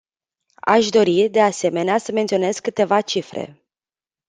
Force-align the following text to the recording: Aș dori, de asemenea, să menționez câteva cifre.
Aș 0.65 0.89
dori, 0.89 1.29
de 1.29 1.41
asemenea, 1.41 1.97
să 1.97 2.11
menționez 2.11 2.59
câteva 2.59 3.01
cifre. 3.01 3.63